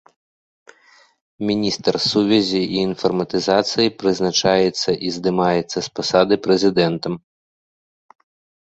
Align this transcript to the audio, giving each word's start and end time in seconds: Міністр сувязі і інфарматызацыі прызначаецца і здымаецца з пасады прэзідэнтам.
Міністр 1.49 1.95
сувязі 2.11 2.61
і 2.77 2.81
інфарматызацыі 2.87 3.95
прызначаецца 4.01 4.91
і 5.11 5.13
здымаецца 5.19 5.77
з 5.81 5.87
пасады 6.03 6.35
прэзідэнтам. 6.49 7.13